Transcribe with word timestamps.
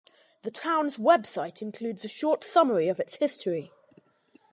The 0.41 0.49
town's 0.49 0.97
website 0.97 1.61
includes 1.61 2.03
a 2.03 2.07
short 2.07 2.43
summary 2.43 2.87
of 2.89 2.99
its 2.99 3.17
history. 3.17 3.71